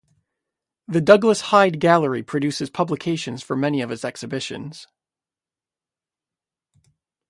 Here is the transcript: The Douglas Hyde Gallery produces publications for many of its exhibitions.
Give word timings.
The 0.87 0.99
Douglas 0.99 1.41
Hyde 1.41 1.79
Gallery 1.79 2.23
produces 2.23 2.71
publications 2.71 3.43
for 3.43 3.55
many 3.55 3.81
of 3.83 3.91
its 3.91 4.03
exhibitions. 4.03 4.87